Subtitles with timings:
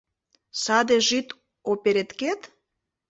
[0.63, 1.27] —Саде жид
[1.71, 2.41] опереткет?